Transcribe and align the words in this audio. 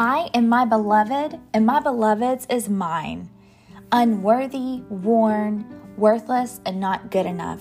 I 0.00 0.30
am 0.32 0.48
my 0.48 0.64
beloved, 0.64 1.40
and 1.52 1.66
my 1.66 1.80
beloved's 1.80 2.46
is 2.48 2.68
mine. 2.68 3.28
Unworthy, 3.90 4.82
worn, 4.88 5.66
worthless, 5.96 6.60
and 6.64 6.78
not 6.78 7.10
good 7.10 7.26
enough. 7.26 7.60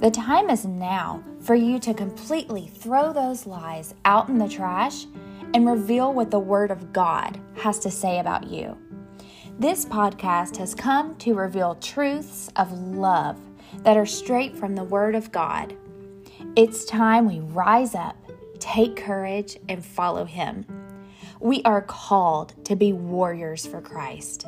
The 0.00 0.10
time 0.10 0.50
is 0.50 0.66
now 0.66 1.24
for 1.40 1.54
you 1.54 1.78
to 1.78 1.94
completely 1.94 2.66
throw 2.66 3.14
those 3.14 3.46
lies 3.46 3.94
out 4.04 4.28
in 4.28 4.36
the 4.36 4.46
trash 4.46 5.06
and 5.54 5.66
reveal 5.66 6.12
what 6.12 6.30
the 6.30 6.38
Word 6.38 6.70
of 6.70 6.92
God 6.92 7.40
has 7.56 7.78
to 7.78 7.90
say 7.90 8.18
about 8.18 8.46
you. 8.46 8.76
This 9.58 9.86
podcast 9.86 10.58
has 10.58 10.74
come 10.74 11.16
to 11.16 11.32
reveal 11.32 11.76
truths 11.76 12.50
of 12.56 12.70
love 12.72 13.40
that 13.84 13.96
are 13.96 14.04
straight 14.04 14.54
from 14.54 14.74
the 14.74 14.84
Word 14.84 15.14
of 15.14 15.32
God. 15.32 15.74
It's 16.56 16.84
time 16.84 17.26
we 17.26 17.40
rise 17.40 17.94
up, 17.94 18.18
take 18.58 18.96
courage, 18.96 19.56
and 19.70 19.82
follow 19.82 20.26
Him. 20.26 20.66
We 21.40 21.62
are 21.62 21.80
called 21.80 22.52
to 22.66 22.76
be 22.76 22.92
warriors 22.92 23.64
for 23.64 23.80
Christ. 23.80 24.44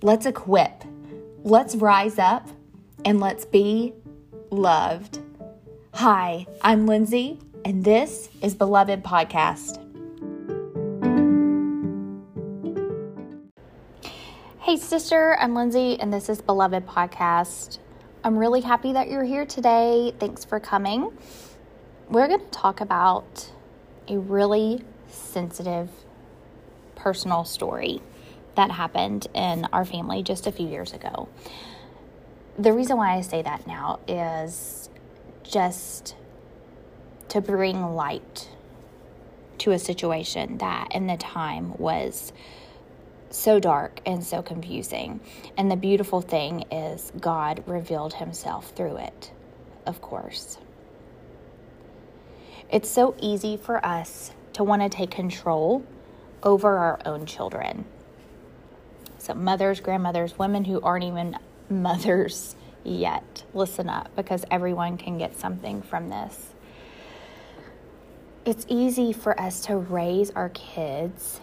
Let's 0.00 0.26
equip, 0.26 0.84
let's 1.42 1.74
rise 1.74 2.20
up, 2.20 2.46
and 3.04 3.18
let's 3.18 3.44
be 3.44 3.94
loved. 4.50 5.18
Hi, 5.94 6.46
I'm 6.62 6.86
Lindsay, 6.86 7.40
and 7.64 7.82
this 7.82 8.28
is 8.42 8.54
Beloved 8.54 9.02
Podcast. 9.02 9.82
Hey, 14.60 14.76
sister, 14.76 15.36
I'm 15.40 15.52
Lindsay, 15.52 15.98
and 15.98 16.12
this 16.12 16.28
is 16.28 16.40
Beloved 16.40 16.86
Podcast. 16.86 17.80
I'm 18.22 18.38
really 18.38 18.60
happy 18.60 18.92
that 18.92 19.08
you're 19.10 19.24
here 19.24 19.46
today. 19.46 20.14
Thanks 20.20 20.44
for 20.44 20.60
coming. 20.60 21.10
We're 22.08 22.28
going 22.28 22.38
to 22.38 22.50
talk 22.52 22.80
about 22.80 23.50
a 24.06 24.18
really 24.18 24.84
sensitive 25.08 25.90
personal 27.06 27.44
story 27.44 28.00
that 28.56 28.68
happened 28.68 29.28
in 29.32 29.64
our 29.72 29.84
family 29.84 30.24
just 30.24 30.48
a 30.48 30.50
few 30.50 30.66
years 30.66 30.92
ago. 30.92 31.28
The 32.58 32.72
reason 32.72 32.96
why 32.96 33.14
I 33.14 33.20
say 33.20 33.42
that 33.42 33.64
now 33.64 34.00
is 34.08 34.90
just 35.44 36.16
to 37.28 37.40
bring 37.40 37.94
light 37.94 38.48
to 39.58 39.70
a 39.70 39.78
situation 39.78 40.58
that 40.58 40.88
in 40.96 41.06
the 41.06 41.16
time 41.16 41.78
was 41.78 42.32
so 43.30 43.60
dark 43.60 44.00
and 44.04 44.24
so 44.24 44.42
confusing. 44.42 45.20
And 45.56 45.70
the 45.70 45.76
beautiful 45.76 46.20
thing 46.20 46.64
is, 46.72 47.12
God 47.20 47.62
revealed 47.68 48.14
Himself 48.14 48.70
through 48.70 48.96
it, 48.96 49.30
of 49.86 50.00
course. 50.00 50.58
It's 52.68 52.88
so 52.88 53.14
easy 53.20 53.56
for 53.56 53.86
us 53.86 54.32
to 54.54 54.64
want 54.64 54.82
to 54.82 54.88
take 54.88 55.12
control 55.12 55.84
over 56.42 56.78
our 56.78 56.98
own 57.04 57.26
children. 57.26 57.84
So, 59.18 59.34
mothers, 59.34 59.80
grandmothers, 59.80 60.38
women 60.38 60.64
who 60.64 60.80
aren't 60.80 61.04
even 61.04 61.38
mothers 61.70 62.56
yet, 62.84 63.44
listen 63.54 63.88
up 63.88 64.14
because 64.14 64.44
everyone 64.50 64.96
can 64.96 65.18
get 65.18 65.36
something 65.38 65.82
from 65.82 66.10
this. 66.10 66.52
It's 68.44 68.64
easy 68.68 69.12
for 69.12 69.38
us 69.40 69.62
to 69.62 69.76
raise 69.76 70.30
our 70.30 70.50
kids 70.50 71.40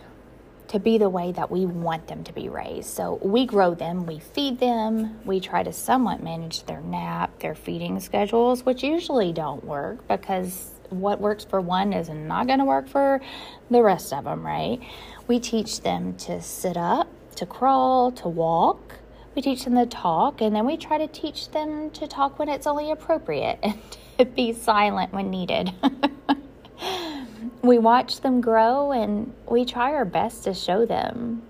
to 0.73 0.79
be 0.79 0.97
the 0.97 1.09
way 1.09 1.31
that 1.31 1.51
we 1.51 1.67
want 1.67 2.07
them 2.07 2.23
to 2.23 2.33
be 2.33 2.49
raised. 2.49 2.89
So 2.89 3.19
we 3.21 3.45
grow 3.45 3.75
them, 3.75 4.07
we 4.07 4.17
feed 4.17 4.59
them, 4.59 5.19
we 5.23 5.39
try 5.39 5.61
to 5.61 5.71
somewhat 5.71 6.23
manage 6.23 6.63
their 6.63 6.81
nap, 6.81 7.37
their 7.39 7.53
feeding 7.53 7.99
schedules, 7.99 8.65
which 8.65 8.81
usually 8.81 9.31
don't 9.33 9.63
work 9.63 10.07
because 10.07 10.71
what 10.93 11.19
works 11.19 11.43
for 11.43 11.61
one 11.61 11.93
is 11.93 12.09
not 12.09 12.47
going 12.47 12.59
to 12.59 12.65
work 12.65 12.87
for 12.87 13.21
the 13.69 13.81
rest 13.81 14.13
of 14.13 14.23
them, 14.25 14.45
right? 14.45 14.79
We 15.27 15.39
teach 15.39 15.81
them 15.81 16.15
to 16.17 16.41
sit 16.41 16.77
up, 16.77 17.07
to 17.35 17.45
crawl, 17.45 18.11
to 18.13 18.27
walk. 18.27 18.95
We 19.35 19.41
teach 19.41 19.63
them 19.63 19.75
to 19.75 19.85
talk, 19.85 20.41
and 20.41 20.55
then 20.55 20.65
we 20.65 20.77
try 20.77 20.97
to 20.97 21.07
teach 21.07 21.49
them 21.49 21.89
to 21.91 22.07
talk 22.07 22.37
when 22.37 22.49
it's 22.49 22.67
only 22.67 22.91
appropriate 22.91 23.59
and 23.63 23.79
to 24.17 24.25
be 24.25 24.53
silent 24.53 25.11
when 25.11 25.29
needed. 25.29 25.73
we 27.61 27.79
watch 27.79 28.21
them 28.21 28.41
grow 28.41 28.91
and 28.91 29.33
we 29.49 29.65
try 29.65 29.93
our 29.93 30.05
best 30.05 30.43
to 30.43 30.53
show 30.53 30.85
them 30.85 31.41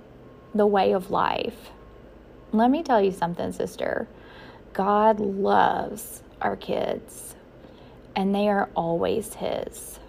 the 0.56 0.68
way 0.68 0.94
of 0.94 1.12
life. 1.12 1.72
Let 2.52 2.70
me 2.70 2.84
tell 2.84 3.02
you 3.02 3.12
something, 3.12 3.52
sister. 3.52 4.08
God 4.74 5.20
loves 5.20 6.22
our 6.42 6.56
kids 6.56 7.33
and 8.16 8.34
they 8.34 8.47
are 8.47 8.69
always 8.75 9.35
His. 9.35 10.00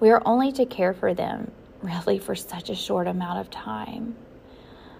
We 0.00 0.10
are 0.10 0.22
only 0.26 0.52
to 0.52 0.66
care 0.66 0.94
for 0.94 1.14
them 1.14 1.52
really 1.82 2.18
for 2.18 2.34
such 2.34 2.70
a 2.70 2.74
short 2.74 3.06
amount 3.06 3.40
of 3.40 3.50
time. 3.50 4.16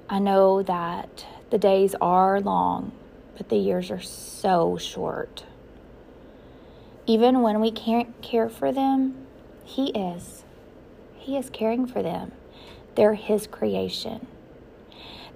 I 0.09 0.19
know 0.19 0.63
that 0.63 1.27
the 1.51 1.59
days 1.59 1.95
are 2.01 2.41
long, 2.41 2.93
but 3.37 3.49
the 3.49 3.57
years 3.57 3.91
are 3.91 4.01
so 4.01 4.77
short. 4.77 5.45
Even 7.07 7.43
when 7.43 7.61
we 7.61 7.71
can't 7.71 8.21
care 8.21 8.49
for 8.49 8.73
them, 8.73 9.27
He 9.65 9.91
is. 9.91 10.45
He 11.17 11.37
is 11.37 11.51
caring 11.51 11.87
for 11.87 12.03
them. 12.03 12.33
They're 12.95 13.15
His 13.15 13.47
creation. 13.47 14.27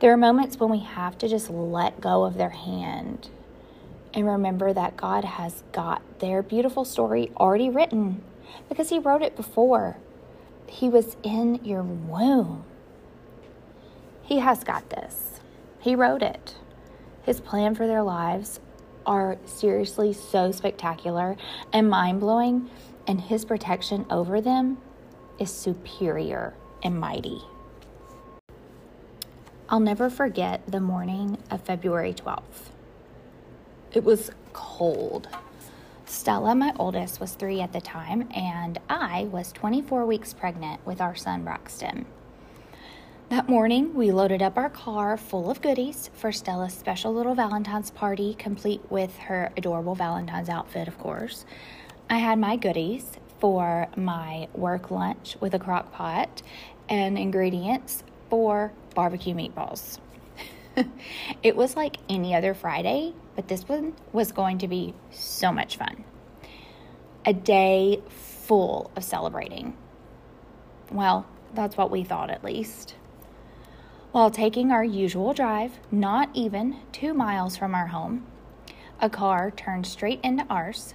There 0.01 0.13
are 0.13 0.17
moments 0.19 0.61
when 0.61 0.71
we 0.71 0.81
have 0.81 1.17
to 1.19 1.29
just 1.29 1.49
let 1.49 2.01
go 2.01 2.25
of 2.25 2.37
their 2.37 2.51
hand 2.51 3.31
and 4.17 4.27
remember 4.27 4.73
that 4.73 4.97
God 4.97 5.25
has 5.25 5.63
got 5.73 6.01
their 6.21 6.43
beautiful 6.43 6.87
story 6.87 7.31
already 7.37 7.69
written 7.69 8.23
because 8.69 8.89
He 8.89 8.99
wrote 8.99 9.21
it 9.21 9.37
before. 9.37 9.99
He 10.67 10.89
was 10.89 11.17
in 11.23 11.61
your 11.63 11.83
womb. 11.83 12.65
He 14.23 14.39
has 14.39 14.65
got 14.65 14.89
this. 14.89 15.41
He 15.79 15.95
wrote 15.95 16.23
it. 16.23 16.57
His 17.23 17.41
plan 17.41 17.75
for 17.75 17.87
their 17.87 18.03
lives 18.03 18.59
are 19.05 19.37
seriously 19.45 20.15
so 20.15 20.51
spectacular 20.51 21.37
and 21.73 21.91
mind 21.91 22.21
blowing, 22.21 22.71
and 23.07 23.21
His 23.21 23.45
protection 23.45 24.07
over 24.09 24.41
them 24.41 24.79
is 25.39 25.51
superior 25.51 26.55
and 26.83 26.99
mighty. 26.99 27.43
I'll 29.69 29.81
never 29.81 30.09
forget 30.09 30.63
the 30.67 30.81
morning 30.81 31.37
of 31.51 31.61
February 31.61 32.15
12th. 32.15 32.71
It 33.97 34.05
was 34.05 34.31
cold. 34.53 35.27
Stella, 36.05 36.55
my 36.55 36.75
oldest, 36.79 37.19
was 37.19 37.33
three 37.33 37.63
at 37.63 37.73
the 37.73 37.81
time, 37.81 38.29
and 38.31 38.79
I 38.91 39.23
was 39.33 39.53
24 39.53 40.05
weeks 40.05 40.35
pregnant 40.35 40.85
with 40.85 41.01
our 41.01 41.15
son 41.15 41.45
Braxton. 41.45 42.05
That 43.31 43.49
morning, 43.49 43.95
we 43.95 44.13
loaded 44.13 44.43
up 44.43 44.59
our 44.59 44.69
car 44.69 45.17
full 45.17 45.51
of 45.51 45.63
goodies 45.63 46.11
for 46.13 46.31
Stella's 46.31 46.75
special 46.75 47.15
little 47.15 47.35
Valentine's 47.35 47.91
party, 47.91 48.35
complete 48.35 48.83
with 48.91 49.17
her 49.17 49.51
adorable 49.57 49.95
Valentine's 49.95 50.51
outfit, 50.51 50.89
of 50.89 50.99
course. 50.99 51.47
I 52.11 52.19
had 52.19 52.39
my 52.39 52.57
goodies 52.57 53.13
for 53.39 53.89
my 53.97 54.49
work 54.53 54.91
lunch 54.91 55.39
with 55.41 55.55
a 55.55 55.59
crock 55.59 55.91
pot 55.91 56.43
and 56.91 57.17
ingredients 57.17 58.05
for 58.29 58.73
barbecue 58.95 59.35
meatballs. 59.35 60.01
it 61.43 61.57
was 61.57 61.77
like 61.77 61.97
any 62.11 62.35
other 62.35 62.53
Friday, 62.53 63.15
but 63.37 63.49
this 63.49 63.69
one 63.69 63.93
was 64.13 64.33
going 64.33 64.59
to 64.59 64.67
be 64.67 64.95
so 65.11 65.53
much 65.53 65.77
fun. 65.77 66.05
A 67.25 67.33
day 67.33 68.03
full 68.09 68.91
of 68.97 69.05
celebrating. 69.05 69.77
Well, 70.91 71.27
that's 71.55 71.77
what 71.77 71.91
we 71.91 72.03
thought 72.03 72.31
at 72.31 72.45
least. 72.45 72.95
While 74.13 74.31
taking 74.31 74.73
our 74.73 74.85
usual 74.85 75.35
drive, 75.35 75.79
not 75.91 76.31
even 76.33 76.77
two 76.91 77.13
miles 77.13 77.57
from 77.57 77.75
our 77.75 77.89
home, 77.89 78.27
a 79.01 79.11
car 79.11 79.51
turned 79.51 79.87
straight 79.87 80.21
into 80.23 80.47
ours, 80.49 80.95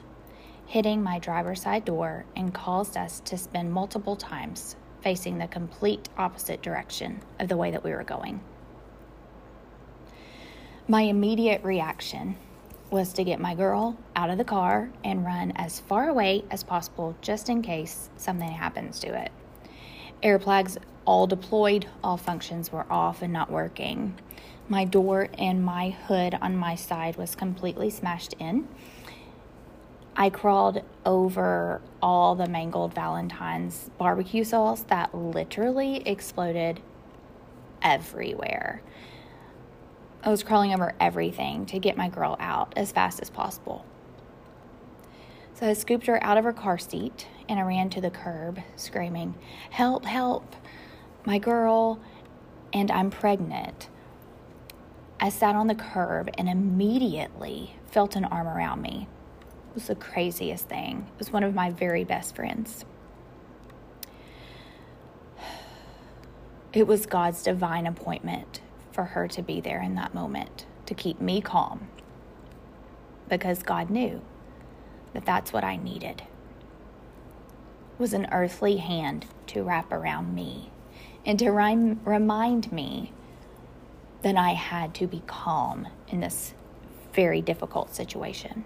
hitting 0.65 1.03
my 1.03 1.19
driver's 1.19 1.61
side 1.61 1.85
door, 1.85 2.25
and 2.35 2.53
caused 2.53 2.97
us 2.97 3.19
to 3.25 3.37
spin 3.37 3.69
multiple 3.69 4.15
times 4.15 4.75
facing 5.01 5.37
the 5.37 5.47
complete 5.47 6.09
opposite 6.17 6.61
direction 6.61 7.21
of 7.39 7.47
the 7.47 7.57
way 7.57 7.71
that 7.71 7.83
we 7.83 7.91
were 7.91 8.03
going. 8.03 8.39
My 10.87 11.03
immediate 11.03 11.63
reaction 11.63 12.35
was 12.89 13.13
to 13.13 13.23
get 13.23 13.39
my 13.39 13.53
girl 13.53 13.97
out 14.15 14.29
of 14.29 14.37
the 14.37 14.43
car 14.43 14.89
and 15.03 15.23
run 15.23 15.51
as 15.55 15.79
far 15.79 16.09
away 16.09 16.43
as 16.49 16.63
possible 16.63 17.15
just 17.21 17.49
in 17.49 17.61
case 17.61 18.09
something 18.17 18.49
happens 18.51 18.99
to 19.01 19.13
it. 19.13 19.31
Airbags 20.23 20.77
all 21.05 21.27
deployed, 21.27 21.87
all 22.03 22.17
functions 22.17 22.71
were 22.71 22.85
off 22.91 23.21
and 23.21 23.31
not 23.31 23.51
working. 23.51 24.15
My 24.67 24.83
door 24.83 25.29
and 25.37 25.63
my 25.63 25.91
hood 25.91 26.37
on 26.41 26.55
my 26.57 26.75
side 26.75 27.15
was 27.15 27.35
completely 27.35 27.89
smashed 27.89 28.33
in. 28.39 28.67
I 30.15 30.29
crawled 30.29 30.81
over 31.05 31.81
all 32.01 32.35
the 32.35 32.47
mangled 32.47 32.93
Valentine's 32.93 33.89
barbecue 33.97 34.43
sauce 34.43 34.83
that 34.83 35.15
literally 35.15 35.97
exploded 36.07 36.81
everywhere. 37.81 38.81
I 40.23 40.29
was 40.29 40.43
crawling 40.43 40.71
over 40.73 40.93
everything 40.99 41.65
to 41.67 41.79
get 41.79 41.97
my 41.97 42.07
girl 42.07 42.37
out 42.39 42.73
as 42.75 42.91
fast 42.91 43.21
as 43.21 43.31
possible. 43.31 43.85
So 45.55 45.67
I 45.67 45.73
scooped 45.73 46.05
her 46.05 46.23
out 46.23 46.37
of 46.37 46.43
her 46.43 46.53
car 46.53 46.77
seat 46.77 47.27
and 47.49 47.59
I 47.59 47.63
ran 47.63 47.89
to 47.91 48.01
the 48.01 48.11
curb, 48.11 48.59
screaming, 48.75 49.33
Help, 49.71 50.05
help, 50.05 50.55
my 51.25 51.39
girl, 51.39 51.99
and 52.71 52.91
I'm 52.91 53.09
pregnant. 53.09 53.89
I 55.19 55.29
sat 55.29 55.55
on 55.55 55.67
the 55.67 55.75
curb 55.75 56.29
and 56.37 56.47
immediately 56.47 57.75
felt 57.89 58.15
an 58.15 58.25
arm 58.25 58.47
around 58.47 58.81
me. 58.81 59.07
It 59.69 59.75
was 59.75 59.87
the 59.87 59.95
craziest 59.95 60.67
thing. 60.67 61.07
It 61.13 61.19
was 61.19 61.31
one 61.31 61.43
of 61.43 61.55
my 61.55 61.71
very 61.71 62.03
best 62.03 62.35
friends. 62.35 62.85
It 66.73 66.87
was 66.87 67.05
God's 67.05 67.43
divine 67.43 67.85
appointment 67.85 68.61
for 68.91 69.03
her 69.03 69.27
to 69.29 69.41
be 69.41 69.61
there 69.61 69.81
in 69.81 69.95
that 69.95 70.13
moment 70.13 70.65
to 70.85 70.93
keep 70.93 71.21
me 71.21 71.41
calm 71.41 71.87
because 73.29 73.63
God 73.63 73.89
knew 73.89 74.21
that 75.13 75.25
that's 75.25 75.53
what 75.53 75.63
I 75.63 75.77
needed 75.77 76.23
was 77.97 78.13
an 78.13 78.27
earthly 78.31 78.77
hand 78.77 79.25
to 79.47 79.63
wrap 79.63 79.91
around 79.91 80.33
me 80.33 80.71
and 81.25 81.37
to 81.39 81.51
rem- 81.51 82.01
remind 82.03 82.71
me 82.71 83.13
that 84.23 84.35
I 84.35 84.49
had 84.49 84.93
to 84.95 85.07
be 85.07 85.21
calm 85.27 85.87
in 86.07 86.19
this 86.19 86.53
very 87.13 87.41
difficult 87.41 87.93
situation. 87.93 88.63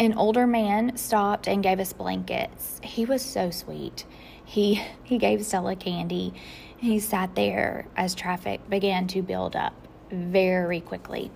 An 0.00 0.14
older 0.14 0.46
man 0.46 0.96
stopped 0.96 1.46
and 1.46 1.62
gave 1.62 1.78
us 1.78 1.92
blankets. 1.92 2.80
He 2.82 3.04
was 3.04 3.20
so 3.20 3.50
sweet. 3.50 4.06
He 4.42 4.82
he 5.04 5.18
gave 5.18 5.44
Stella 5.44 5.76
candy. 5.76 6.32
He 6.78 6.98
sat 6.98 7.34
there 7.34 7.86
as 7.94 8.14
traffic 8.14 8.68
began 8.70 9.06
to 9.08 9.20
build 9.20 9.54
up 9.54 9.74
very 10.10 10.80
quickly. 10.80 11.30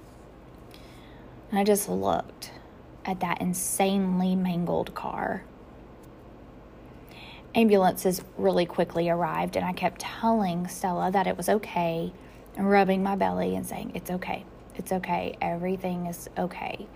And 1.50 1.60
I 1.60 1.64
just 1.64 1.90
looked 1.90 2.52
at 3.04 3.20
that 3.20 3.42
insanely 3.42 4.34
mangled 4.34 4.94
car. 4.94 5.44
Ambulances 7.54 8.22
really 8.38 8.64
quickly 8.64 9.10
arrived, 9.10 9.56
and 9.56 9.64
I 9.66 9.74
kept 9.74 10.00
telling 10.00 10.68
Stella 10.68 11.10
that 11.10 11.26
it 11.26 11.36
was 11.36 11.50
okay, 11.50 12.14
and 12.56 12.70
rubbing 12.70 13.02
my 13.02 13.14
belly 13.14 13.54
and 13.54 13.66
saying, 13.66 13.92
It's 13.94 14.10
okay, 14.10 14.46
it's 14.74 14.90
okay, 14.90 15.36
everything 15.42 16.06
is 16.06 16.30
okay. 16.38 16.88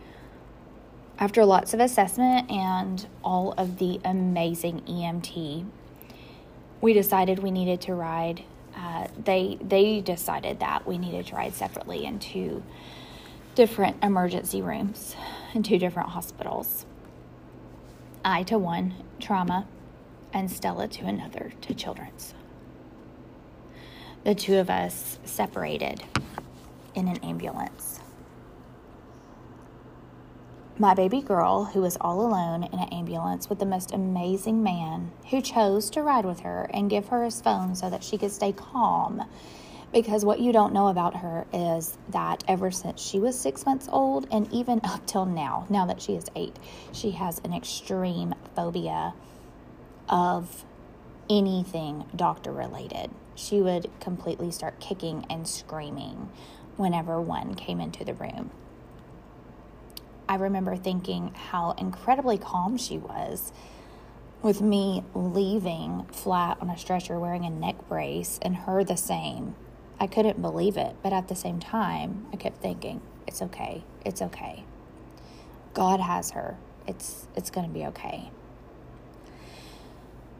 After 1.20 1.44
lots 1.44 1.75
of 1.75 1.81
assessment 1.81 2.49
and 2.49 3.05
all 3.25 3.53
of 3.59 3.79
the 3.79 4.00
amazing 4.05 4.82
EMT, 4.82 5.67
we 6.81 6.93
decided 6.93 7.41
we 7.41 7.50
needed 7.50 7.81
to 7.82 7.94
ride. 7.94 8.44
Uh, 8.76 9.09
they 9.25 9.59
they 9.61 10.00
decided 10.00 10.61
that 10.61 10.87
we 10.87 10.97
needed 10.97 11.26
to 11.26 11.35
ride 11.35 11.55
separately 11.55 12.05
into 12.05 12.62
different 13.56 13.97
emergency 14.05 14.62
rooms 14.62 15.17
in 15.55 15.65
two 15.65 15.76
different 15.76 16.11
hospitals. 16.11 16.87
I 18.25 18.44
to 18.44 18.56
one 18.56 18.94
trauma, 19.19 19.67
and 20.32 20.49
Stella 20.49 20.87
to 20.87 21.05
another 21.05 21.50
to 21.62 21.75
children's. 21.75 22.32
The 24.23 24.37
two 24.37 24.59
of 24.59 24.70
us 24.70 25.19
separated 25.25 26.05
in 26.94 27.09
an 27.09 27.17
ambulance. 27.25 27.98
My 30.81 30.95
baby 30.95 31.21
girl, 31.21 31.65
who 31.65 31.81
was 31.81 31.97
all 32.01 32.21
alone 32.21 32.63
in 32.63 32.79
an 32.79 32.89
ambulance 32.91 33.49
with 33.49 33.59
the 33.59 33.67
most 33.67 33.93
amazing 33.93 34.63
man 34.63 35.11
who 35.31 35.43
chose 35.43 35.91
to 35.91 36.03
ride 36.03 36.25
with 36.25 36.41
her 36.41 36.71
and 36.73 36.89
give 36.89 37.09
her 37.09 37.25
his 37.25 37.41
phone 37.41 37.75
so 37.75 37.91
that 37.91 38.05
she 38.05 38.17
could 38.17 38.31
stay 38.31 38.53
calm 38.53 39.25
because 39.93 40.25
what 40.25 40.41
you 40.41 40.53
don't 40.53 40.73
know 40.73 40.89
about 40.89 41.17
her 41.17 41.47
is 41.53 41.97
that 42.11 42.45
ever 42.47 42.71
since 42.71 43.01
she 43.03 43.19
was 43.19 43.39
six 43.39 43.65
months 43.65 43.89
old, 43.91 44.27
and 44.31 44.53
even 44.53 44.81
up 44.85 45.07
till 45.07 45.25
now, 45.25 45.67
now 45.71 45.87
that 45.87 46.01
she 46.01 46.15
is 46.15 46.27
eight, 46.37 46.57
she 46.93 47.13
has 47.13 47.41
an 47.45 47.55
extreme 47.55 48.35
phobia 48.55 49.15
of 50.09 50.65
anything 51.31 52.05
doctor 52.15 52.53
related. 52.53 53.11
She 53.35 53.61
would 53.61 53.91
completely 54.01 54.51
start 54.51 54.79
kicking 54.81 55.27
and 55.31 55.49
screaming 55.49 56.29
whenever 56.77 57.21
one 57.21 57.55
came 57.55 57.81
into 57.81 58.05
the 58.05 58.15
room. 58.15 58.51
I 60.29 60.37
remember 60.37 60.77
thinking 60.77 61.33
how 61.35 61.73
incredibly 61.73 62.37
calm 62.37 62.77
she 62.77 62.99
was 62.99 63.53
with 64.43 64.61
me 64.61 65.05
leaving 65.15 66.05
flat 66.13 66.59
on 66.61 66.71
a 66.71 66.79
stretcher 66.79 67.19
wearing 67.19 67.45
a 67.45 67.51
neck 67.51 67.89
brace 67.89 68.39
and 68.43 68.55
her 68.55 68.85
the 68.85 68.97
same. 68.97 69.57
I 69.99 70.07
couldn't 70.07 70.41
believe 70.41 70.77
it, 70.77 70.97
but 71.03 71.13
at 71.13 71.29
the 71.29 71.35
same 71.35 71.59
time, 71.59 72.27
I 72.33 72.37
kept 72.37 72.63
thinking, 72.63 73.01
it's 73.27 73.43
okay. 73.43 73.85
It's 74.05 74.23
okay. 74.23 74.65
God 75.75 76.01
has 76.01 76.31
her. 76.33 76.57
It's 76.87 77.27
it's 77.37 77.51
going 77.51 77.67
to 77.67 77.73
be 77.73 77.85
okay. 77.87 78.31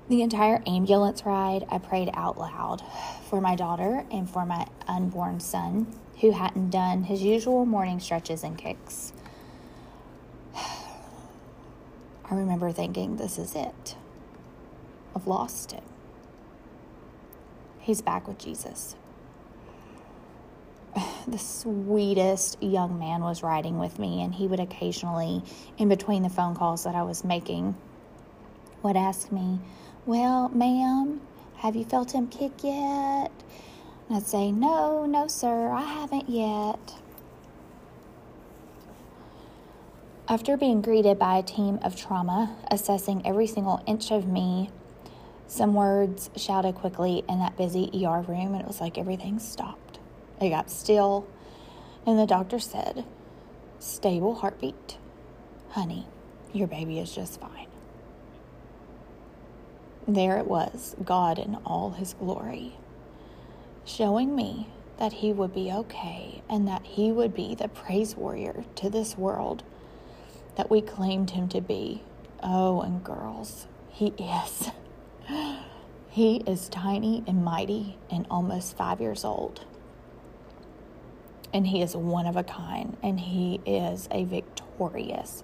The 0.09 0.23
entire 0.23 0.63
ambulance 0.67 1.27
ride, 1.27 1.67
I 1.71 1.79
prayed 1.79 2.11
out 2.15 2.39
loud 2.39 2.83
for 3.29 3.41
my 3.41 3.55
daughter 3.55 4.07
and 4.11 4.29
for 4.29 4.47
my 4.47 4.67
unborn 4.87 5.41
son 5.41 5.87
who 6.21 6.31
hadn't 6.31 6.71
done 6.71 7.05
his 7.05 7.23
usual 7.23 7.67
morning 7.67 8.01
stretches 8.01 8.43
and 8.43 8.57
kicks. 8.57 9.13
I 12.31 12.35
remember 12.35 12.73
thinking, 12.73 13.17
this 13.17 13.39
is 13.39 13.55
it. 13.55 13.97
I've 15.17 15.27
lost 15.27 15.73
it. 15.73 15.83
He's 17.81 18.03
back 18.03 18.29
with 18.29 18.39
Jesus 18.39 18.97
the 21.27 21.39
sweetest 21.39 22.63
young 22.63 22.99
man 22.99 23.23
was 23.23 23.43
riding 23.43 23.79
with 23.79 23.99
me, 23.99 24.23
and 24.23 24.35
he 24.35 24.47
would 24.47 24.61
occasionally, 24.61 25.43
in 25.77 25.89
between 25.89 26.23
the 26.23 26.29
phone 26.29 26.55
calls 26.55 26.85
that 26.85 26.95
I 26.95 27.03
was 27.03 27.25
making, 27.25 27.75
would 28.83 28.97
ask 28.97 29.31
me, 29.33 29.59
Well, 30.07 30.49
ma'am, 30.51 31.21
have 31.57 31.77
you 31.77 31.85
felt 31.85 32.13
him 32.13 32.29
kick 32.29 32.53
yet? 32.63 33.31
And 34.09 34.17
I'd 34.17 34.27
say, 34.27 34.53
No, 34.53 35.07
no, 35.07 35.27
sir, 35.29 35.71
I 35.71 35.83
haven't 35.83 36.29
yet. 36.29 36.95
After 40.31 40.59
being 40.59 40.83
greeted 40.83 41.19
by 41.19 41.39
a 41.39 41.43
team 41.43 41.79
of 41.81 41.97
trauma 41.97 42.55
assessing 42.71 43.27
every 43.27 43.47
single 43.47 43.83
inch 43.87 44.11
of 44.11 44.29
me, 44.29 44.69
some 45.47 45.73
words 45.73 46.29
shouted 46.37 46.75
quickly 46.75 47.25
in 47.27 47.39
that 47.39 47.57
busy 47.57 47.91
ER 47.95 48.21
room, 48.21 48.53
and 48.53 48.61
it 48.61 48.67
was 48.67 48.79
like 48.79 48.99
everything 48.99 49.39
stopped. 49.39 49.99
It 50.39 50.51
got 50.51 50.71
still, 50.71 51.27
and 52.05 52.19
the 52.19 52.27
doctor 52.27 52.59
said, 52.59 53.07
Stable 53.79 54.35
heartbeat. 54.35 54.99
Honey, 55.71 56.07
your 56.53 56.69
baby 56.69 56.99
is 56.99 57.15
just 57.15 57.41
fine. 57.41 57.69
There 60.07 60.37
it 60.37 60.47
was, 60.47 60.95
God 61.03 61.39
in 61.39 61.55
all 61.65 61.93
his 61.93 62.13
glory, 62.13 62.75
showing 63.87 64.37
me 64.37 64.69
that 64.99 65.15
he 65.15 65.33
would 65.33 65.55
be 65.55 65.73
okay 65.73 66.43
and 66.51 66.69
that 66.69 66.85
he 66.85 67.11
would 67.11 67.33
be 67.33 67.55
the 67.55 67.69
praise 67.69 68.15
warrior 68.15 68.65
to 68.75 68.91
this 68.91 69.17
world 69.17 69.63
that 70.59 70.69
we 70.69 70.83
claimed 70.83 71.31
him 71.31 71.49
to 71.49 71.63
be. 71.63 72.03
Oh, 72.43 72.83
and 72.83 73.03
girls, 73.03 73.67
he 73.89 74.09
is. 74.19 74.71
He 76.11 76.39
is 76.49 76.69
tiny 76.69 77.23
and 77.29 77.45
mighty 77.45 77.97
and 78.11 78.27
almost 78.29 78.77
five 78.77 79.01
years 79.01 79.25
old 79.25 79.65
and 81.53 81.67
he 81.67 81.83
is 81.83 81.97
one 81.97 82.27
of 82.27 82.37
a 82.37 82.45
kind, 82.45 82.97
and 83.03 83.19
he 83.21 83.61
is 83.65 84.09
a 84.11 84.25
victorious 84.25 85.43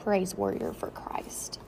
praise 0.00 0.34
warrior 0.34 0.72
for 0.72 0.90
Christ. 0.90 1.58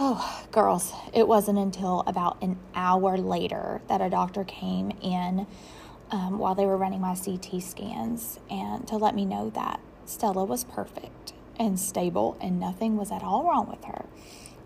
Oh, 0.00 0.44
girls, 0.50 0.92
it 1.12 1.28
wasn't 1.28 1.58
until 1.58 2.00
about 2.06 2.40
an 2.42 2.58
hour 2.74 3.18
later 3.18 3.82
that 3.88 4.00
a 4.00 4.08
doctor 4.08 4.44
came 4.44 4.92
in 5.02 5.46
um, 6.10 6.38
while 6.38 6.54
they 6.54 6.64
were 6.64 6.76
running 6.76 7.00
my 7.00 7.14
CT 7.14 7.62
scans 7.62 8.38
and 8.48 8.86
to 8.88 8.96
let 8.96 9.14
me 9.14 9.26
know 9.26 9.50
that 9.50 9.80
Stella 10.04 10.44
was 10.44 10.64
perfect 10.64 11.32
and 11.58 11.78
stable 11.78 12.36
and 12.40 12.58
nothing 12.58 12.96
was 12.96 13.12
at 13.12 13.22
all 13.22 13.44
wrong 13.44 13.68
with 13.68 13.84
her, 13.84 14.06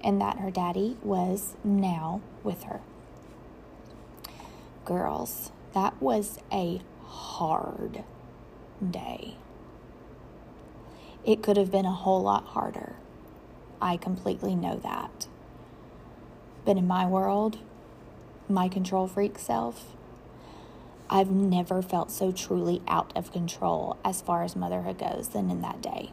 and 0.02 0.20
that 0.20 0.38
her 0.38 0.50
daddy 0.50 0.96
was 1.02 1.56
now 1.64 2.20
with 2.42 2.64
her. 2.64 2.80
Girls, 4.84 5.50
that 5.72 6.00
was 6.00 6.38
a 6.52 6.80
hard 7.02 8.04
day. 8.88 9.36
It 11.24 11.42
could 11.42 11.56
have 11.56 11.72
been 11.72 11.86
a 11.86 11.92
whole 11.92 12.22
lot 12.22 12.44
harder. 12.46 12.94
I 13.80 13.96
completely 13.96 14.54
know 14.54 14.76
that. 14.76 15.26
But 16.64 16.76
in 16.76 16.86
my 16.86 17.04
world, 17.06 17.58
my 18.48 18.68
control 18.68 19.08
freak 19.08 19.38
self, 19.38 19.96
I've 21.08 21.30
never 21.30 21.82
felt 21.82 22.10
so 22.10 22.32
truly 22.32 22.82
out 22.88 23.12
of 23.16 23.32
control 23.32 23.96
as 24.04 24.20
far 24.20 24.42
as 24.42 24.56
motherhood 24.56 24.98
goes 24.98 25.28
than 25.28 25.50
in 25.50 25.60
that 25.62 25.80
day. 25.80 26.12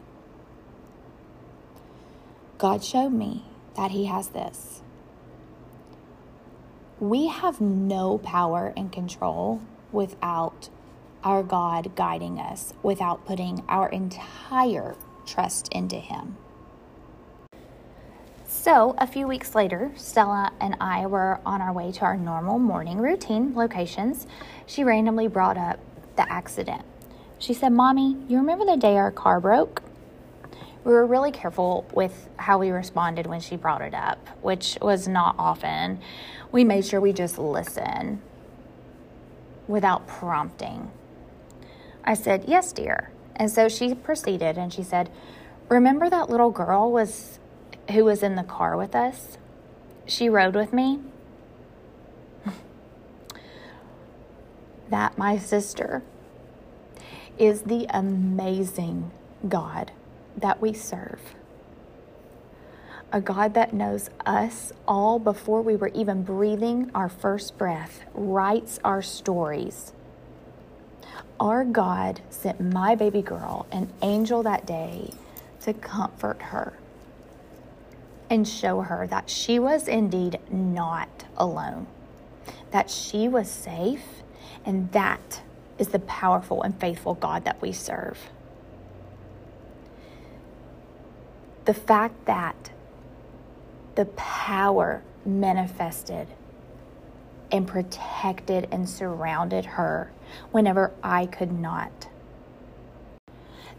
God 2.58 2.84
showed 2.84 3.10
me 3.10 3.44
that 3.76 3.90
He 3.90 4.06
has 4.06 4.28
this 4.28 4.82
we 7.00 7.26
have 7.26 7.60
no 7.60 8.18
power 8.18 8.72
and 8.76 8.90
control 8.90 9.60
without 9.92 10.68
our 11.22 11.42
God 11.42 11.94
guiding 11.96 12.38
us, 12.38 12.72
without 12.82 13.26
putting 13.26 13.62
our 13.68 13.88
entire 13.88 14.94
trust 15.26 15.68
into 15.68 15.96
Him. 15.96 16.36
So, 18.64 18.94
a 18.96 19.06
few 19.06 19.28
weeks 19.28 19.54
later, 19.54 19.92
Stella 19.94 20.50
and 20.58 20.74
I 20.80 21.06
were 21.06 21.38
on 21.44 21.60
our 21.60 21.70
way 21.70 21.92
to 21.92 22.00
our 22.00 22.16
normal 22.16 22.58
morning 22.58 22.96
routine 22.96 23.54
locations. 23.54 24.26
She 24.64 24.82
randomly 24.82 25.28
brought 25.28 25.58
up 25.58 25.78
the 26.16 26.26
accident. 26.32 26.80
She 27.38 27.52
said, 27.52 27.74
Mommy, 27.74 28.16
you 28.26 28.38
remember 28.38 28.64
the 28.64 28.78
day 28.78 28.96
our 28.96 29.10
car 29.10 29.38
broke? 29.38 29.82
We 30.82 30.94
were 30.94 31.04
really 31.04 31.30
careful 31.30 31.86
with 31.92 32.30
how 32.38 32.56
we 32.56 32.70
responded 32.70 33.26
when 33.26 33.40
she 33.40 33.54
brought 33.54 33.82
it 33.82 33.92
up, 33.92 34.26
which 34.40 34.78
was 34.80 35.06
not 35.06 35.34
often. 35.38 36.00
We 36.50 36.64
made 36.64 36.86
sure 36.86 37.02
we 37.02 37.12
just 37.12 37.36
listen 37.36 38.22
without 39.68 40.06
prompting. 40.08 40.90
I 42.02 42.14
said, 42.14 42.46
Yes, 42.48 42.72
dear. 42.72 43.10
And 43.36 43.50
so 43.50 43.68
she 43.68 43.94
proceeded 43.94 44.56
and 44.56 44.72
she 44.72 44.82
said, 44.82 45.10
Remember 45.68 46.08
that 46.08 46.30
little 46.30 46.50
girl 46.50 46.90
was 46.90 47.38
who 47.90 48.04
was 48.04 48.22
in 48.22 48.34
the 48.36 48.42
car 48.42 48.76
with 48.76 48.94
us? 48.94 49.38
She 50.06 50.28
rode 50.28 50.54
with 50.54 50.72
me. 50.72 51.00
that 54.90 55.16
my 55.18 55.38
sister 55.38 56.02
is 57.38 57.62
the 57.62 57.86
amazing 57.90 59.10
God 59.48 59.92
that 60.36 60.60
we 60.60 60.72
serve. 60.72 61.20
A 63.12 63.20
God 63.20 63.54
that 63.54 63.72
knows 63.72 64.10
us 64.26 64.72
all 64.88 65.18
before 65.18 65.62
we 65.62 65.76
were 65.76 65.88
even 65.88 66.22
breathing 66.22 66.90
our 66.94 67.08
first 67.08 67.56
breath, 67.56 68.04
writes 68.12 68.80
our 68.82 69.02
stories. 69.02 69.92
Our 71.38 71.64
God 71.64 72.22
sent 72.30 72.60
my 72.60 72.94
baby 72.94 73.22
girl, 73.22 73.66
an 73.70 73.92
angel 74.02 74.42
that 74.42 74.66
day, 74.66 75.10
to 75.60 75.72
comfort 75.72 76.42
her 76.42 76.74
and 78.34 78.46
show 78.46 78.82
her 78.82 79.06
that 79.06 79.30
she 79.30 79.58
was 79.58 79.88
indeed 79.88 80.38
not 80.50 81.24
alone, 81.36 81.86
that 82.72 82.90
she 82.90 83.28
was 83.28 83.48
safe, 83.48 84.22
and 84.66 84.90
that 84.92 85.42
is 85.78 85.88
the 85.88 86.00
powerful 86.00 86.62
and 86.62 86.78
faithful 86.78 87.14
God 87.14 87.44
that 87.44 87.62
we 87.62 87.72
serve. 87.72 88.18
The 91.64 91.74
fact 91.74 92.26
that 92.26 92.70
the 93.94 94.04
power 94.06 95.02
manifested 95.24 96.28
and 97.50 97.66
protected 97.66 98.68
and 98.70 98.88
surrounded 98.88 99.64
her 99.64 100.12
whenever 100.50 100.92
I 101.02 101.26
could 101.26 101.52
not. 101.52 102.08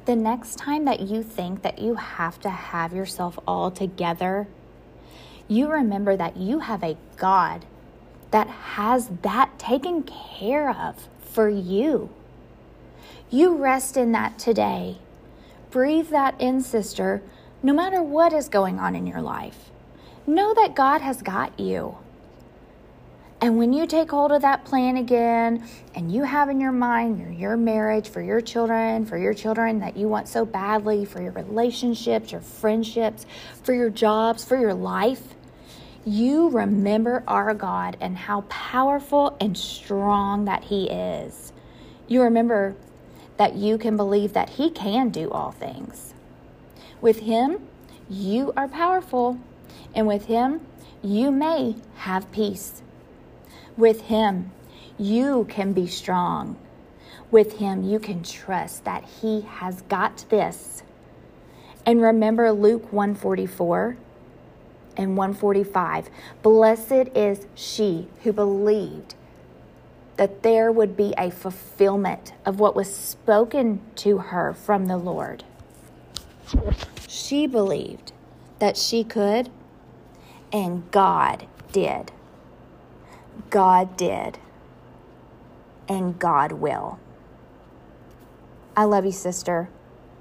The 0.06 0.16
next 0.16 0.58
time 0.58 0.86
that 0.86 1.00
you 1.00 1.24
think 1.24 1.64
that 1.64 1.80
you 1.80 1.96
have 1.96 2.40
to 2.42 2.50
have 2.50 2.94
yourself 2.94 3.40
all 3.48 3.72
together, 3.72 4.48
you 5.48 5.68
remember 5.68 6.16
that 6.16 6.38
you 6.38 6.60
have 6.60 6.84
a 6.84 6.96
God 7.18 7.66
that 8.30 8.48
has 8.48 9.10
that 9.24 9.58
taken 9.58 10.04
care 10.04 10.70
of 10.70 11.08
for 11.24 11.50
you. 11.50 12.10
You 13.32 13.56
rest 13.56 13.98
in 13.98 14.12
that 14.12 14.38
today. 14.38 15.00
Breathe 15.72 16.10
that 16.10 16.40
in, 16.40 16.62
sister, 16.62 17.24
no 17.64 17.74
matter 17.74 18.04
what 18.04 18.32
is 18.32 18.48
going 18.48 18.80
on 18.80 18.96
in 18.96 19.08
your 19.08 19.22
life. 19.22 19.72
Know 20.28 20.54
that 20.54 20.76
God 20.76 21.02
has 21.02 21.24
got 21.24 21.60
you. 21.60 21.98
And 23.42 23.58
when 23.58 23.74
you 23.74 23.86
take 23.86 24.10
hold 24.12 24.32
of 24.32 24.42
that 24.44 24.64
plan 24.66 24.98
again 24.98 25.68
and 25.94 26.12
you 26.12 26.24
have 26.24 26.50
in 26.50 26.60
your 26.60 26.72
mind 26.72 27.20
your, 27.20 27.30
your 27.30 27.58
marriage 27.58 28.08
for 28.10 28.22
your 28.22 28.42
children, 28.42 29.06
for 29.06 29.18
your 29.18 29.34
children 29.34 29.80
that 29.80 29.98
you 29.98 30.08
want 30.08 30.28
so 30.28 30.46
badly, 30.46 31.06
for 31.06 31.22
your 31.22 31.34
relationships, 31.34 32.32
your 32.32 32.42
friendships, 32.42 33.26
for 33.62 33.74
your 33.74 33.90
jobs, 33.90 34.46
for 34.46 34.58
your 34.58 34.74
life, 34.74 35.36
you 36.06 36.50
remember 36.50 37.24
our 37.28 37.54
God 37.54 37.98
and 38.00 38.16
how 38.16 38.42
powerful 38.42 39.36
and 39.40 39.58
strong 39.58 40.46
that 40.46 40.66
He 40.66 40.90
is. 40.90 41.52
You 42.08 42.22
remember 42.22 42.76
that 43.38 43.56
you 43.56 43.78
can 43.78 43.98
believe 43.98 44.34
that 44.34 44.52
He 44.52 44.70
can 44.70 45.10
do 45.10 45.30
all 45.32 45.52
things. 45.52 46.14
With 47.02 47.22
Him, 47.22 47.68
you 48.10 48.54
are 48.56 48.68
powerful, 48.68 49.40
and 49.94 50.08
with 50.08 50.26
Him, 50.26 50.62
you 51.02 51.32
may 51.32 51.76
have 51.96 52.32
peace. 52.32 52.84
With 53.78 54.02
Him, 54.02 54.52
you 54.98 55.46
can 55.50 55.74
be 55.74 55.88
strong. 55.88 56.58
With 57.32 57.58
Him, 57.58 57.84
you 57.84 58.00
can 58.00 58.24
trust 58.24 58.86
that 58.86 59.04
He 59.04 59.42
has 59.42 59.82
got 59.84 60.26
this. 60.30 60.84
And 61.86 62.02
remember 62.02 62.52
Luke 62.52 62.92
144 62.92 63.98
and 64.98 65.18
145 65.18 66.10
Blessed 66.42 67.10
is 67.14 67.48
she 67.54 68.08
who 68.24 68.32
believed 68.32 69.16
that 70.18 70.44
there 70.44 70.72
would 70.72 70.96
be 70.96 71.14
a 71.18 71.30
fulfillment 71.30 72.34
of 72.46 72.60
what 72.60 72.76
was 72.76 72.94
spoken 72.94 73.82
to 73.96 74.20
her 74.20 74.54
from 74.54 74.86
the 74.86 74.98
Lord. 74.98 75.44
She 77.08 77.48
believed 77.48 78.14
that 78.60 78.78
she 78.78 79.04
could, 79.04 79.50
and 80.54 80.90
God 80.92 81.48
did. 81.74 82.14
God 83.50 83.98
did, 83.98 84.40
and 85.88 86.18
God 86.20 86.54
will. 86.54 87.00
I 88.76 88.84
love 88.84 89.06
you, 89.06 89.12
sister. 89.12 89.70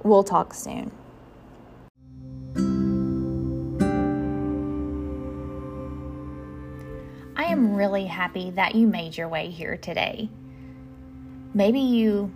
We'll 0.03 0.25
talk 0.25 0.55
soon. 0.55 0.93
I 7.37 7.45
am 7.47 7.75
really 7.75 8.07
happy 8.07 8.51
that 8.51 8.75
you 8.75 8.87
made 8.87 9.17
your 9.17 9.29
way 9.29 9.51
here 9.51 9.77
today. 9.77 10.29
Maybe 11.53 11.81
you 11.81 12.33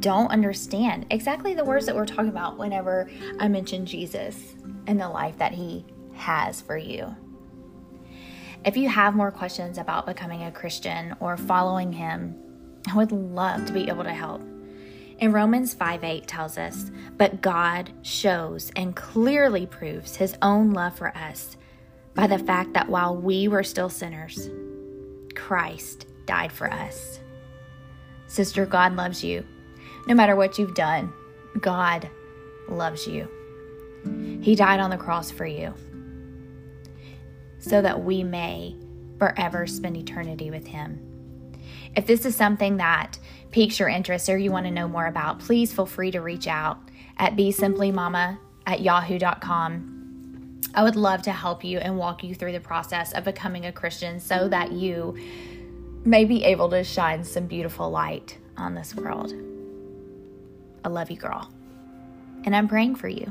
don't 0.00 0.30
understand 0.30 1.06
exactly 1.10 1.54
the 1.54 1.64
words 1.64 1.86
that 1.86 1.94
we're 1.94 2.06
talking 2.06 2.28
about 2.28 2.58
whenever 2.58 3.08
I 3.38 3.48
mention 3.48 3.86
Jesus 3.86 4.54
and 4.86 5.00
the 5.00 5.08
life 5.08 5.38
that 5.38 5.52
he 5.52 5.84
has 6.14 6.60
for 6.60 6.76
you. 6.76 7.14
If 8.62 8.76
you 8.76 8.90
have 8.90 9.14
more 9.14 9.30
questions 9.30 9.78
about 9.78 10.04
becoming 10.04 10.42
a 10.42 10.52
Christian 10.52 11.16
or 11.18 11.38
following 11.38 11.92
him, 11.92 12.36
I 12.86 12.94
would 12.94 13.10
love 13.10 13.64
to 13.64 13.72
be 13.72 13.88
able 13.88 14.04
to 14.04 14.12
help. 14.12 14.42
In 15.18 15.32
Romans 15.32 15.72
5 15.72 16.04
8 16.04 16.26
tells 16.26 16.58
us, 16.58 16.90
But 17.16 17.40
God 17.40 17.90
shows 18.02 18.70
and 18.76 18.94
clearly 18.94 19.64
proves 19.64 20.16
his 20.16 20.36
own 20.42 20.72
love 20.72 20.94
for 20.94 21.16
us 21.16 21.56
by 22.14 22.26
the 22.26 22.38
fact 22.38 22.74
that 22.74 22.90
while 22.90 23.16
we 23.16 23.48
were 23.48 23.62
still 23.62 23.88
sinners, 23.88 24.50
Christ 25.34 26.06
died 26.26 26.52
for 26.52 26.70
us. 26.70 27.18
Sister, 28.26 28.66
God 28.66 28.94
loves 28.94 29.24
you. 29.24 29.42
No 30.06 30.14
matter 30.14 30.36
what 30.36 30.58
you've 30.58 30.74
done, 30.74 31.14
God 31.60 32.10
loves 32.68 33.06
you. 33.06 33.26
He 34.42 34.54
died 34.54 34.80
on 34.80 34.90
the 34.90 34.98
cross 34.98 35.30
for 35.30 35.46
you 35.46 35.72
so 37.60 37.80
that 37.82 38.02
we 38.02 38.24
may 38.24 38.76
forever 39.18 39.66
spend 39.66 39.96
eternity 39.96 40.50
with 40.50 40.66
Him. 40.66 41.06
If 41.94 42.06
this 42.06 42.24
is 42.24 42.36
something 42.36 42.78
that 42.78 43.18
piques 43.50 43.78
your 43.78 43.88
interest 43.88 44.28
or 44.28 44.38
you 44.38 44.50
want 44.50 44.66
to 44.66 44.72
know 44.72 44.88
more 44.88 45.06
about, 45.06 45.40
please 45.40 45.72
feel 45.72 45.86
free 45.86 46.10
to 46.12 46.20
reach 46.20 46.46
out 46.46 46.78
at 47.18 47.36
besimplymama 47.36 48.38
at 48.66 48.80
yahoo.com. 48.80 50.60
I 50.74 50.82
would 50.84 50.96
love 50.96 51.22
to 51.22 51.32
help 51.32 51.64
you 51.64 51.78
and 51.78 51.98
walk 51.98 52.22
you 52.22 52.34
through 52.34 52.52
the 52.52 52.60
process 52.60 53.12
of 53.12 53.24
becoming 53.24 53.66
a 53.66 53.72
Christian 53.72 54.20
so 54.20 54.48
that 54.48 54.72
you 54.72 55.18
may 56.04 56.24
be 56.24 56.44
able 56.44 56.70
to 56.70 56.84
shine 56.84 57.24
some 57.24 57.46
beautiful 57.46 57.90
light 57.90 58.38
on 58.56 58.74
this 58.74 58.94
world. 58.94 59.34
I 60.84 60.88
love 60.88 61.10
you, 61.10 61.16
girl. 61.16 61.50
And 62.44 62.54
I'm 62.54 62.68
praying 62.68 62.94
for 62.96 63.08
you. 63.08 63.30